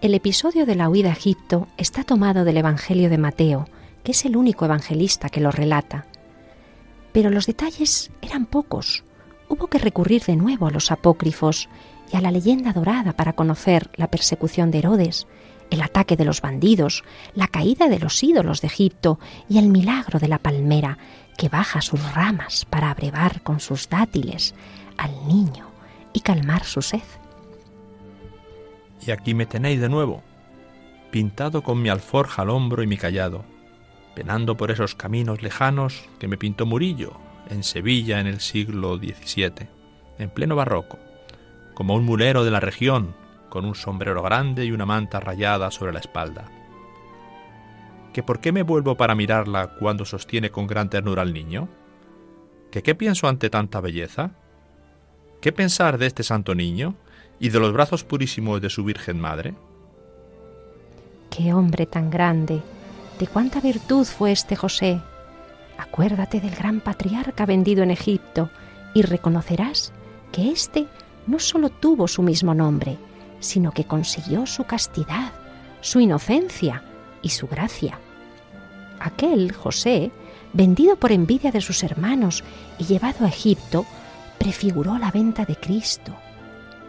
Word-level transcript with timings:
El 0.00 0.14
episodio 0.14 0.64
de 0.64 0.76
la 0.76 0.88
huida 0.88 1.10
a 1.10 1.12
Egipto 1.12 1.68
está 1.76 2.04
tomado 2.04 2.44
del 2.44 2.56
Evangelio 2.56 3.10
de 3.10 3.18
Mateo, 3.18 3.68
que 4.02 4.12
es 4.12 4.24
el 4.24 4.34
único 4.34 4.64
evangelista 4.64 5.28
que 5.28 5.42
lo 5.42 5.50
relata. 5.50 6.06
Pero 7.12 7.28
los 7.28 7.44
detalles 7.44 8.10
eran 8.22 8.46
pocos. 8.46 9.04
Hubo 9.50 9.66
que 9.66 9.78
recurrir 9.78 10.22
de 10.24 10.36
nuevo 10.36 10.66
a 10.66 10.70
los 10.70 10.90
apócrifos 10.90 11.68
y 12.10 12.16
a 12.16 12.22
la 12.22 12.30
leyenda 12.30 12.72
dorada 12.72 13.12
para 13.12 13.34
conocer 13.34 13.90
la 13.96 14.06
persecución 14.06 14.70
de 14.70 14.78
Herodes, 14.78 15.26
el 15.68 15.82
ataque 15.82 16.16
de 16.16 16.24
los 16.24 16.40
bandidos, 16.40 17.04
la 17.34 17.48
caída 17.48 17.90
de 17.90 17.98
los 17.98 18.22
ídolos 18.22 18.62
de 18.62 18.68
Egipto 18.68 19.18
y 19.50 19.58
el 19.58 19.68
milagro 19.68 20.18
de 20.18 20.28
la 20.28 20.38
palmera 20.38 20.96
que 21.36 21.50
baja 21.50 21.82
sus 21.82 22.14
ramas 22.14 22.64
para 22.64 22.90
abrevar 22.90 23.42
con 23.42 23.60
sus 23.60 23.90
dátiles 23.90 24.54
al 24.96 25.28
niño 25.28 25.68
y 26.14 26.20
calmar 26.20 26.64
su 26.64 26.80
sed. 26.80 27.02
Y 29.06 29.10
aquí 29.10 29.34
me 29.34 29.46
tenéis 29.46 29.80
de 29.80 29.88
nuevo, 29.88 30.22
pintado 31.10 31.62
con 31.62 31.80
mi 31.82 31.88
alforja 31.88 32.42
al 32.42 32.50
hombro 32.50 32.82
y 32.82 32.86
mi 32.86 32.96
callado, 32.96 33.44
penando 34.14 34.56
por 34.56 34.70
esos 34.70 34.94
caminos 34.94 35.42
lejanos 35.42 36.08
que 36.18 36.28
me 36.28 36.36
pintó 36.36 36.66
Murillo 36.66 37.12
en 37.48 37.64
Sevilla 37.64 38.20
en 38.20 38.26
el 38.26 38.40
siglo 38.40 38.96
XVII, 38.96 39.68
en 40.18 40.30
pleno 40.30 40.56
barroco, 40.56 40.98
como 41.74 41.94
un 41.94 42.04
mulero 42.04 42.44
de 42.44 42.50
la 42.50 42.60
región, 42.60 43.14
con 43.48 43.64
un 43.64 43.74
sombrero 43.74 44.22
grande 44.22 44.64
y 44.64 44.72
una 44.72 44.86
manta 44.86 45.18
rayada 45.20 45.70
sobre 45.70 45.92
la 45.92 45.98
espalda. 45.98 46.44
¿Que 48.12 48.22
por 48.22 48.40
qué 48.40 48.52
me 48.52 48.62
vuelvo 48.62 48.96
para 48.96 49.14
mirarla 49.14 49.76
cuando 49.78 50.04
sostiene 50.04 50.50
con 50.50 50.66
gran 50.66 50.90
ternura 50.90 51.22
al 51.22 51.32
niño? 51.32 51.68
¿Que 52.70 52.82
qué 52.82 52.94
pienso 52.94 53.28
ante 53.28 53.50
tanta 53.50 53.80
belleza? 53.80 54.32
¿Qué 55.40 55.52
pensar 55.52 55.98
de 55.98 56.06
este 56.06 56.22
santo 56.22 56.54
niño? 56.54 56.96
Y 57.40 57.48
de 57.48 57.58
los 57.58 57.72
brazos 57.72 58.04
purísimos 58.04 58.60
de 58.60 58.70
su 58.70 58.84
Virgen 58.84 59.18
Madre? 59.18 59.54
Qué 61.30 61.54
hombre 61.54 61.86
tan 61.86 62.10
grande, 62.10 62.60
de 63.18 63.26
cuánta 63.26 63.60
virtud 63.60 64.04
fue 64.04 64.30
este 64.30 64.54
José. 64.54 65.00
Acuérdate 65.78 66.40
del 66.40 66.54
gran 66.54 66.80
patriarca 66.80 67.46
vendido 67.46 67.82
en 67.82 67.90
Egipto 67.90 68.50
y 68.94 69.02
reconocerás 69.02 69.92
que 70.30 70.50
éste 70.50 70.86
no 71.26 71.38
sólo 71.38 71.70
tuvo 71.70 72.06
su 72.06 72.22
mismo 72.22 72.54
nombre, 72.54 72.98
sino 73.40 73.72
que 73.72 73.84
consiguió 73.84 74.46
su 74.46 74.64
castidad, 74.64 75.32
su 75.80 76.00
inocencia 76.00 76.82
y 77.22 77.30
su 77.30 77.48
gracia. 77.48 77.98
Aquel 78.98 79.52
José, 79.52 80.10
vendido 80.52 80.96
por 80.96 81.10
envidia 81.10 81.50
de 81.50 81.62
sus 81.62 81.82
hermanos 81.82 82.44
y 82.78 82.84
llevado 82.84 83.24
a 83.24 83.28
Egipto, 83.28 83.86
prefiguró 84.38 84.98
la 84.98 85.10
venta 85.10 85.46
de 85.46 85.56
Cristo, 85.56 86.12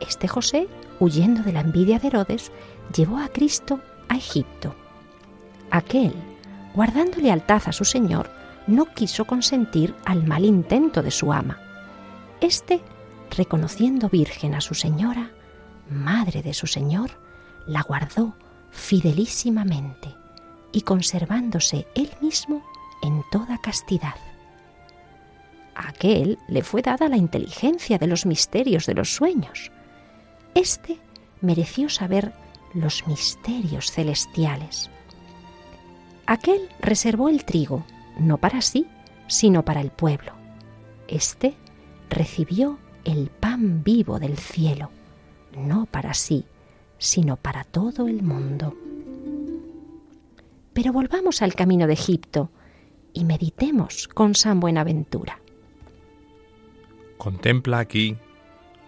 este 0.00 0.28
José, 0.28 0.68
huyendo 1.00 1.42
de 1.42 1.52
la 1.52 1.60
envidia 1.60 1.98
de 1.98 2.08
Herodes, 2.08 2.52
llevó 2.94 3.18
a 3.18 3.28
Cristo 3.28 3.80
a 4.08 4.16
Egipto. 4.16 4.74
Aquel, 5.70 6.14
guardando 6.74 7.18
lealtad 7.18 7.62
a 7.66 7.72
su 7.72 7.84
Señor, 7.84 8.30
no 8.66 8.86
quiso 8.86 9.24
consentir 9.24 9.94
al 10.04 10.24
mal 10.24 10.44
intento 10.44 11.02
de 11.02 11.10
su 11.10 11.32
ama. 11.32 11.58
Este, 12.40 12.80
reconociendo 13.30 14.08
virgen 14.08 14.54
a 14.54 14.60
su 14.60 14.74
señora, 14.74 15.30
madre 15.90 16.42
de 16.42 16.54
su 16.54 16.66
Señor, 16.66 17.10
la 17.66 17.82
guardó 17.82 18.34
fidelísimamente 18.70 20.14
y 20.72 20.82
conservándose 20.82 21.86
él 21.94 22.10
mismo 22.20 22.62
en 23.02 23.22
toda 23.30 23.58
castidad. 23.58 24.14
A 25.74 25.88
aquel 25.88 26.38
le 26.48 26.62
fue 26.62 26.82
dada 26.82 27.08
la 27.08 27.16
inteligencia 27.16 27.98
de 27.98 28.06
los 28.06 28.26
misterios 28.26 28.86
de 28.86 28.94
los 28.94 29.14
sueños, 29.14 29.70
este 30.56 30.98
mereció 31.42 31.90
saber 31.90 32.32
los 32.72 33.06
misterios 33.06 33.92
celestiales. 33.92 34.90
Aquel 36.26 36.68
reservó 36.80 37.28
el 37.28 37.44
trigo, 37.44 37.84
no 38.18 38.38
para 38.38 38.62
sí, 38.62 38.86
sino 39.28 39.64
para 39.64 39.82
el 39.82 39.90
pueblo. 39.90 40.32
Este 41.08 41.54
recibió 42.08 42.78
el 43.04 43.28
pan 43.28 43.84
vivo 43.84 44.18
del 44.18 44.38
cielo, 44.38 44.90
no 45.56 45.84
para 45.86 46.14
sí, 46.14 46.46
sino 46.98 47.36
para 47.36 47.64
todo 47.64 48.08
el 48.08 48.22
mundo. 48.22 48.74
Pero 50.72 50.92
volvamos 50.92 51.42
al 51.42 51.54
camino 51.54 51.86
de 51.86 51.92
Egipto 51.92 52.50
y 53.12 53.24
meditemos 53.24 54.08
con 54.08 54.34
San 54.34 54.60
Buenaventura. 54.60 55.38
Contempla 57.18 57.78
aquí 57.78 58.16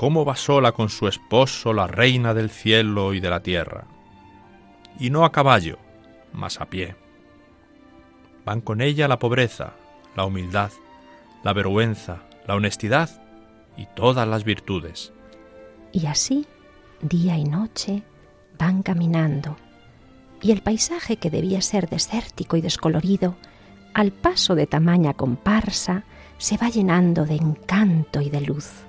cómo 0.00 0.24
va 0.24 0.34
sola 0.34 0.72
con 0.72 0.88
su 0.88 1.08
esposo 1.08 1.74
la 1.74 1.86
reina 1.86 2.32
del 2.32 2.48
cielo 2.48 3.12
y 3.12 3.20
de 3.20 3.28
la 3.28 3.42
tierra. 3.42 3.84
Y 4.98 5.10
no 5.10 5.26
a 5.26 5.30
caballo, 5.30 5.76
mas 6.32 6.58
a 6.58 6.70
pie. 6.70 6.96
Van 8.46 8.62
con 8.62 8.80
ella 8.80 9.08
la 9.08 9.18
pobreza, 9.18 9.74
la 10.16 10.24
humildad, 10.24 10.70
la 11.44 11.52
vergüenza, 11.52 12.22
la 12.46 12.54
honestidad 12.54 13.10
y 13.76 13.84
todas 13.94 14.26
las 14.26 14.42
virtudes. 14.42 15.12
Y 15.92 16.06
así, 16.06 16.46
día 17.02 17.36
y 17.36 17.44
noche, 17.44 18.02
van 18.58 18.82
caminando, 18.82 19.58
y 20.40 20.52
el 20.52 20.62
paisaje 20.62 21.18
que 21.18 21.28
debía 21.28 21.60
ser 21.60 21.90
desértico 21.90 22.56
y 22.56 22.62
descolorido, 22.62 23.36
al 23.92 24.12
paso 24.12 24.54
de 24.54 24.66
tamaña 24.66 25.12
comparsa, 25.12 26.04
se 26.38 26.56
va 26.56 26.70
llenando 26.70 27.26
de 27.26 27.34
encanto 27.34 28.22
y 28.22 28.30
de 28.30 28.40
luz 28.40 28.86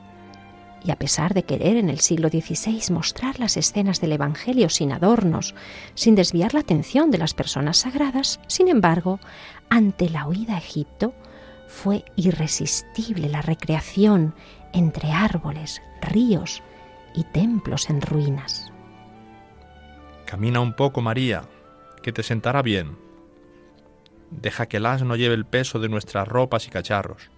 y 0.83 0.91
a 0.91 0.95
pesar 0.95 1.33
de 1.33 1.43
querer 1.43 1.77
en 1.77 1.89
el 1.89 1.99
siglo 1.99 2.29
XVI 2.29 2.81
mostrar 2.91 3.39
las 3.39 3.57
escenas 3.57 4.01
del 4.01 4.13
Evangelio 4.13 4.69
sin 4.69 4.91
adornos, 4.91 5.53
sin 5.93 6.15
desviar 6.15 6.53
la 6.53 6.61
atención 6.61 7.11
de 7.11 7.17
las 7.17 7.33
personas 7.33 7.77
sagradas, 7.77 8.39
sin 8.47 8.67
embargo, 8.67 9.19
ante 9.69 10.09
la 10.09 10.27
huida 10.27 10.55
a 10.55 10.59
Egipto, 10.59 11.13
fue 11.67 12.03
irresistible 12.15 13.29
la 13.29 13.41
recreación 13.41 14.35
entre 14.73 15.11
árboles, 15.11 15.81
ríos 16.01 16.61
y 17.13 17.23
templos 17.23 17.89
en 17.89 18.01
ruinas. 18.01 18.71
Camina 20.25 20.61
un 20.61 20.73
poco, 20.73 21.01
María, 21.01 21.43
que 22.01 22.11
te 22.11 22.23
sentará 22.23 22.61
bien. 22.61 22.97
Deja 24.31 24.65
que 24.67 24.77
el 24.77 24.85
asno 24.85 25.15
lleve 25.15 25.35
el 25.35 25.45
peso 25.45 25.79
de 25.79 25.89
nuestras 25.89 26.27
ropas 26.27 26.67
y 26.67 26.69
cacharros 26.69 27.29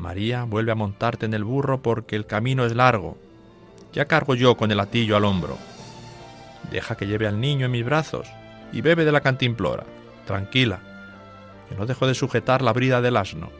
María, 0.00 0.44
vuelve 0.44 0.72
a 0.72 0.76
montarte 0.76 1.26
en 1.26 1.34
el 1.34 1.44
burro 1.44 1.82
porque 1.82 2.16
el 2.16 2.26
camino 2.26 2.64
es 2.64 2.74
largo. 2.74 3.18
Ya 3.92 4.06
cargo 4.06 4.34
yo 4.34 4.56
con 4.56 4.70
el 4.70 4.80
atillo 4.80 5.14
al 5.14 5.24
hombro. 5.24 5.58
Deja 6.70 6.96
que 6.96 7.06
lleve 7.06 7.26
al 7.26 7.40
niño 7.40 7.66
en 7.66 7.72
mis 7.72 7.84
brazos 7.84 8.26
y 8.72 8.80
bebe 8.80 9.04
de 9.04 9.12
la 9.12 9.20
cantimplora, 9.20 9.84
tranquila, 10.26 10.80
que 11.68 11.74
no 11.74 11.84
dejo 11.84 12.06
de 12.06 12.14
sujetar 12.14 12.62
la 12.62 12.72
brida 12.72 13.02
del 13.02 13.16
asno. 13.16 13.50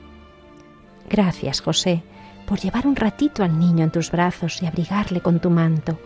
Gracias, 1.10 1.60
José, 1.60 2.02
por 2.46 2.58
llevar 2.58 2.86
un 2.86 2.96
ratito 2.96 3.44
al 3.44 3.58
niño 3.58 3.84
en 3.84 3.90
tus 3.90 4.10
brazos 4.10 4.62
y 4.62 4.66
abrigarle 4.66 5.20
con 5.20 5.40
tu 5.40 5.50
manto. 5.50 5.98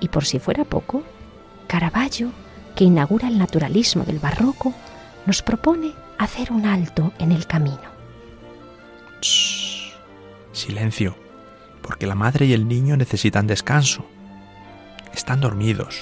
Y 0.00 0.08
por 0.08 0.26
si 0.26 0.38
fuera 0.38 0.64
poco, 0.64 1.04
Caravaggio, 1.66 2.32
que 2.76 2.84
inaugura 2.84 3.28
el 3.28 3.38
naturalismo 3.38 4.04
del 4.04 4.18
barroco, 4.18 4.74
nos 5.24 5.42
propone 5.42 5.92
hacer 6.18 6.52
un 6.52 6.66
alto 6.66 7.12
en 7.18 7.32
el 7.32 7.46
camino. 7.46 7.97
Silencio, 10.68 11.16
porque 11.80 12.06
la 12.06 12.14
madre 12.14 12.44
y 12.44 12.52
el 12.52 12.68
niño 12.68 12.98
necesitan 12.98 13.46
descanso. 13.46 14.04
Están 15.14 15.40
dormidos. 15.40 15.98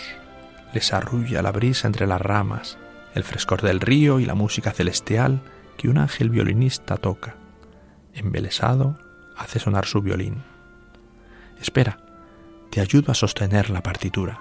Les 0.75 0.93
arrulla 0.93 1.41
la 1.41 1.53
brisa 1.53 1.87
entre 1.87 2.09
las 2.09 2.21
ramas, 2.21 2.77
el 3.15 3.23
frescor 3.23 3.63
del 3.63 3.79
río 3.79 4.19
y 4.19 4.25
la 4.25 4.35
música 4.35 4.73
celestial 4.73 5.41
que 5.77 5.89
un 5.89 5.99
ángel 5.99 6.31
violinista 6.31 6.97
toca. 6.97 7.37
Embelesado, 8.13 8.99
hace 9.37 9.61
sonar 9.61 9.87
su 9.87 10.03
violín. 10.03 10.43
Espera, 11.61 11.99
te 12.73 12.81
ayudo 12.81 13.13
a 13.13 13.15
sostener 13.15 13.71
la 13.71 13.85
partitura. 13.85 14.41